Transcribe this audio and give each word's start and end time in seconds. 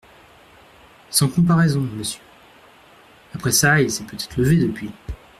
Sans 1.11 1.29
comparaison, 1.29 1.81
monsieur; 1.81 2.23
après 3.35 3.51
ça, 3.51 3.79
il 3.79 3.91
s’est 3.91 4.03
peut-être 4.05 4.35
levé 4.37 4.57
depuis… 4.57 4.89